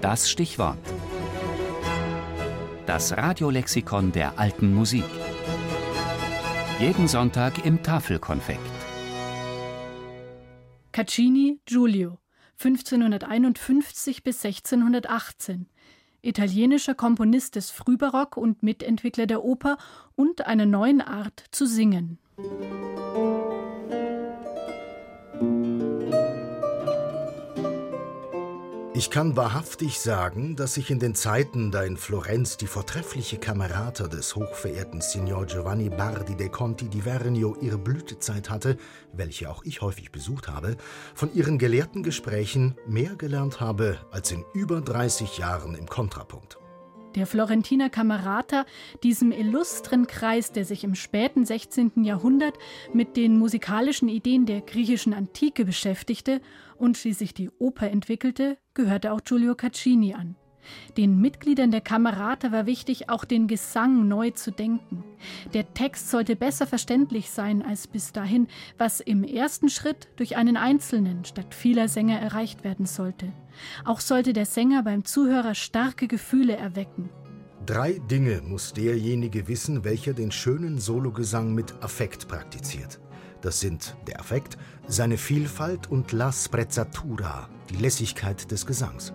Das 0.00 0.30
Stichwort. 0.30 0.78
Das 2.86 3.16
Radiolexikon 3.16 4.12
der 4.12 4.38
alten 4.38 4.74
Musik. 4.74 5.04
Jeden 6.78 7.06
Sonntag 7.06 7.66
im 7.66 7.82
Tafelkonfekt. 7.82 8.60
Caccini 10.92 11.60
Giulio 11.66 12.18
1551 12.58 14.22
bis 14.22 14.42
1618 14.42 15.66
italienischer 16.22 16.94
Komponist 16.94 17.56
des 17.56 17.70
Frühbarock 17.70 18.36
und 18.36 18.62
Mitentwickler 18.62 19.26
der 19.26 19.44
Oper 19.44 19.76
und 20.16 20.46
einer 20.46 20.66
neuen 20.66 21.00
Art 21.00 21.44
zu 21.50 21.66
singen. 21.66 22.18
Ich 28.92 29.08
kann 29.08 29.36
wahrhaftig 29.36 30.00
sagen, 30.00 30.56
dass 30.56 30.76
ich 30.76 30.90
in 30.90 30.98
den 30.98 31.14
Zeiten, 31.14 31.70
da 31.70 31.84
in 31.84 31.96
Florenz 31.96 32.56
die 32.56 32.66
vortreffliche 32.66 33.38
Kamerata 33.38 34.08
des 34.08 34.34
hochverehrten 34.34 35.00
Signor 35.00 35.46
Giovanni 35.46 35.88
Bardi 35.88 36.34
de 36.34 36.48
Conti 36.48 36.88
di 36.88 37.02
Vernio 37.02 37.56
ihre 37.60 37.78
Blütezeit 37.78 38.50
hatte, 38.50 38.76
welche 39.12 39.48
auch 39.48 39.62
ich 39.62 39.80
häufig 39.80 40.10
besucht 40.10 40.48
habe, 40.48 40.76
von 41.14 41.32
ihren 41.32 41.56
gelehrten 41.56 42.02
Gesprächen 42.02 42.76
mehr 42.84 43.14
gelernt 43.14 43.60
habe 43.60 43.98
als 44.10 44.32
in 44.32 44.44
über 44.54 44.80
30 44.80 45.38
Jahren 45.38 45.76
im 45.76 45.86
Kontrapunkt. 45.86 46.59
Der 47.16 47.26
Florentiner 47.26 47.90
Camerata, 47.90 48.64
diesem 49.02 49.32
illustren 49.32 50.06
Kreis, 50.06 50.52
der 50.52 50.64
sich 50.64 50.84
im 50.84 50.94
späten 50.94 51.44
16. 51.44 52.04
Jahrhundert 52.04 52.56
mit 52.92 53.16
den 53.16 53.36
musikalischen 53.36 54.08
Ideen 54.08 54.46
der 54.46 54.60
griechischen 54.60 55.12
Antike 55.12 55.64
beschäftigte 55.64 56.40
und 56.76 56.96
schließlich 56.96 57.34
die 57.34 57.50
Oper 57.58 57.90
entwickelte, 57.90 58.58
gehörte 58.74 59.12
auch 59.12 59.22
Giulio 59.24 59.56
Caccini 59.56 60.14
an. 60.14 60.36
Den 60.96 61.20
Mitgliedern 61.20 61.70
der 61.70 61.80
Kamerata 61.80 62.52
war 62.52 62.66
wichtig, 62.66 63.08
auch 63.08 63.24
den 63.24 63.46
Gesang 63.46 64.08
neu 64.08 64.30
zu 64.30 64.50
denken. 64.50 65.04
Der 65.54 65.72
Text 65.74 66.10
sollte 66.10 66.36
besser 66.36 66.66
verständlich 66.66 67.30
sein 67.30 67.62
als 67.62 67.86
bis 67.86 68.12
dahin, 68.12 68.48
was 68.78 69.00
im 69.00 69.24
ersten 69.24 69.68
Schritt 69.68 70.08
durch 70.16 70.36
einen 70.36 70.56
einzelnen 70.56 71.24
statt 71.24 71.54
vieler 71.54 71.88
Sänger 71.88 72.18
erreicht 72.18 72.64
werden 72.64 72.86
sollte. 72.86 73.32
Auch 73.84 74.00
sollte 74.00 74.32
der 74.32 74.46
Sänger 74.46 74.82
beim 74.82 75.04
Zuhörer 75.04 75.54
starke 75.54 76.08
Gefühle 76.08 76.56
erwecken. 76.56 77.10
Drei 77.66 78.00
Dinge 78.10 78.40
muss 78.42 78.72
derjenige 78.72 79.46
wissen, 79.46 79.84
welcher 79.84 80.14
den 80.14 80.32
schönen 80.32 80.78
Sologesang 80.78 81.54
mit 81.54 81.74
Affekt 81.82 82.26
praktiziert. 82.26 82.98
Das 83.42 83.60
sind 83.60 83.96
der 84.06 84.20
Affekt, 84.20 84.58
seine 84.86 85.16
Vielfalt 85.16 85.90
und 85.90 86.12
la 86.12 86.32
sprezzatura, 86.32 87.48
die 87.70 87.76
Lässigkeit 87.76 88.50
des 88.50 88.66
Gesangs. 88.66 89.12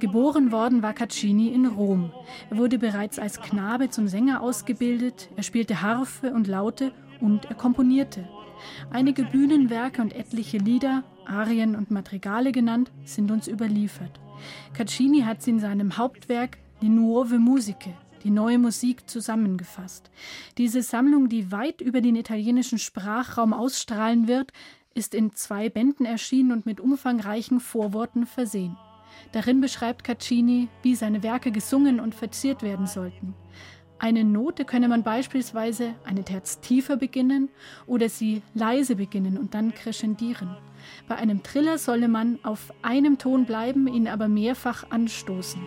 Geboren 0.00 0.50
worden 0.50 0.82
war 0.82 0.92
Caccini 0.94 1.48
in 1.48 1.66
Rom. 1.66 2.12
Er 2.50 2.56
wurde 2.56 2.78
bereits 2.78 3.20
als 3.20 3.40
Knabe 3.40 3.90
zum 3.90 4.08
Sänger 4.08 4.42
ausgebildet, 4.42 5.28
er 5.36 5.44
spielte 5.44 5.82
Harfe 5.82 6.32
und 6.32 6.48
Laute 6.48 6.92
und 7.20 7.44
er 7.44 7.54
komponierte. 7.54 8.28
Einige 8.90 9.22
Bühnenwerke 9.22 10.02
und 10.02 10.12
etliche 10.12 10.58
Lieder, 10.58 11.04
Arien 11.24 11.76
und 11.76 11.92
Madrigale 11.92 12.50
genannt, 12.50 12.90
sind 13.04 13.30
uns 13.30 13.46
überliefert. 13.46 14.18
Caccini 14.72 15.20
hat 15.20 15.40
sie 15.40 15.50
in 15.50 15.60
seinem 15.60 15.96
Hauptwerk 15.96 16.58
Die 16.82 16.88
Nuove 16.88 17.38
Musiche, 17.38 17.94
die 18.24 18.30
neue 18.30 18.58
Musik 18.58 19.08
zusammengefasst. 19.08 20.10
Diese 20.58 20.82
Sammlung, 20.82 21.28
die 21.28 21.52
weit 21.52 21.80
über 21.80 22.00
den 22.00 22.16
italienischen 22.16 22.78
Sprachraum 22.78 23.52
ausstrahlen 23.52 24.28
wird, 24.28 24.52
ist 24.94 25.14
in 25.14 25.32
zwei 25.32 25.68
Bänden 25.68 26.04
erschienen 26.04 26.52
und 26.52 26.66
mit 26.66 26.80
umfangreichen 26.80 27.60
Vorworten 27.60 28.26
versehen. 28.26 28.76
Darin 29.32 29.60
beschreibt 29.60 30.04
Caccini, 30.04 30.68
wie 30.82 30.94
seine 30.94 31.22
Werke 31.22 31.52
gesungen 31.52 32.00
und 32.00 32.14
verziert 32.14 32.62
werden 32.62 32.86
sollten. 32.86 33.34
Eine 33.98 34.24
Note 34.24 34.64
könne 34.64 34.88
man 34.88 35.02
beispielsweise 35.02 35.94
eine 36.04 36.24
Terz 36.24 36.60
tiefer 36.60 36.96
beginnen 36.96 37.50
oder 37.86 38.08
sie 38.08 38.42
leise 38.54 38.96
beginnen 38.96 39.36
und 39.36 39.52
dann 39.52 39.74
crescendieren. 39.74 40.56
Bei 41.06 41.16
einem 41.16 41.42
Triller 41.42 41.76
solle 41.76 42.08
man 42.08 42.38
auf 42.42 42.72
einem 42.80 43.18
Ton 43.18 43.44
bleiben, 43.44 43.86
ihn 43.86 44.08
aber 44.08 44.26
mehrfach 44.26 44.90
anstoßen. 44.90 45.60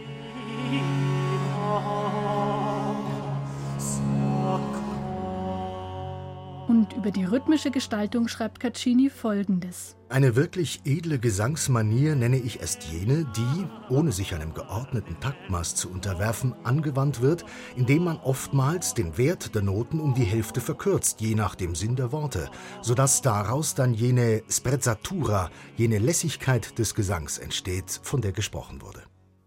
Und 6.67 6.93
über 6.93 7.11
die 7.11 7.23
rhythmische 7.23 7.71
Gestaltung 7.71 8.27
schreibt 8.27 8.59
Caccini 8.59 9.09
folgendes. 9.09 9.95
Eine 10.09 10.35
wirklich 10.35 10.81
edle 10.85 11.19
Gesangsmanier 11.19 12.15
nenne 12.15 12.37
ich 12.37 12.61
erst 12.61 12.83
jene, 12.85 13.25
die, 13.35 13.93
ohne 13.93 14.11
sich 14.11 14.33
einem 14.33 14.53
geordneten 14.53 15.19
Taktmaß 15.19 15.75
zu 15.75 15.89
unterwerfen, 15.89 16.53
angewandt 16.63 17.21
wird, 17.21 17.45
indem 17.75 18.05
man 18.05 18.17
oftmals 18.17 18.95
den 18.95 19.17
Wert 19.17 19.55
der 19.55 19.61
Noten 19.61 19.99
um 19.99 20.13
die 20.13 20.23
Hälfte 20.23 20.61
verkürzt, 20.61 21.21
je 21.21 21.35
nach 21.35 21.55
dem 21.55 21.75
Sinn 21.75 21.95
der 21.95 22.11
Worte, 22.11 22.49
sodass 22.81 23.21
daraus 23.21 23.75
dann 23.75 23.93
jene 23.93 24.41
Sprezzatura, 24.49 25.51
jene 25.77 25.99
Lässigkeit 25.99 26.77
des 26.79 26.95
Gesangs 26.95 27.37
entsteht, 27.37 27.99
von 28.03 28.21
der 28.21 28.31
gesprochen 28.31 28.81
wurde. 28.81 29.03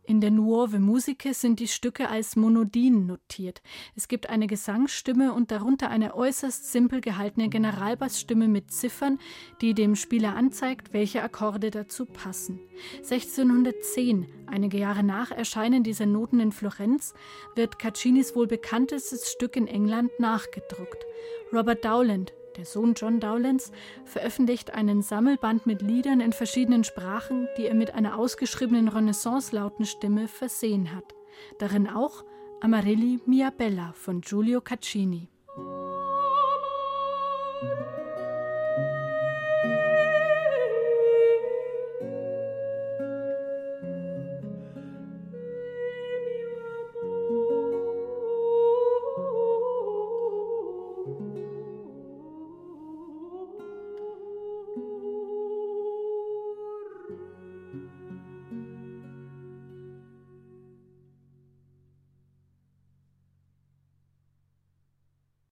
In 0.09 0.21
der 0.21 0.31
Nuove 0.31 0.79
Musiche 0.79 1.35
sind 1.35 1.59
die 1.59 1.67
Stücke 1.67 2.09
als 2.09 2.37
Monodien 2.37 3.07
notiert. 3.07 3.61
Es 3.97 4.07
gibt 4.07 4.31
eine 4.31 4.47
Gesangsstimme 4.47 5.33
und 5.33 5.51
darunter 5.51 5.91
eine 5.91 6.15
äußerst 6.15 6.71
simpel 6.71 7.01
gehaltene 7.01 7.49
Generalbassstimme 7.49 8.47
mit 8.47 8.71
Ziffern, 8.71 9.19
die 9.61 9.75
dem 9.75 9.97
Spieler 9.97 10.37
anzeigt, 10.37 10.93
welche 10.93 11.25
Akkorde 11.25 11.73
dazu 11.73 12.07
passen. 12.07 12.61
1610, 12.99 14.29
einige 14.47 14.79
Jahre 14.79 15.03
nach 15.03 15.33
Erscheinen 15.33 15.83
dieser 15.83 16.07
Noten 16.07 16.39
in 16.39 16.53
Florenz, 16.53 17.13
wird 17.57 17.81
Caccinis 17.81 18.37
wohl 18.37 18.47
bekanntestes 18.47 19.33
Stück 19.33 19.57
in 19.57 19.67
England 19.67 20.13
nachgedruckt. 20.21 21.05
Robert 21.53 21.85
Dowland, 21.85 22.33
der 22.57 22.65
Sohn 22.65 22.95
John 22.95 23.21
Dowlands, 23.21 23.73
veröffentlicht 24.05 24.75
einen 24.75 25.03
Sammelband 25.03 25.67
mit 25.67 25.83
Liedern 25.83 26.21
in 26.21 26.33
verschiedenen 26.33 26.85
Sprachen, 26.85 27.49
die 27.57 27.67
er 27.67 27.75
mit 27.75 27.95
einer 27.95 28.19
ausgeschriebenen 28.19 28.89
Renaissance-Lautenstimme 28.89 30.29
versehen 30.29 30.95
hat. 30.95 31.15
Darin 31.59 31.89
auch 31.89 32.25
Amarelli 32.61 33.21
Mia 33.27 33.51
Bella 33.51 33.93
von 33.93 34.21
Giulio 34.23 34.61
Caccini. 34.61 35.29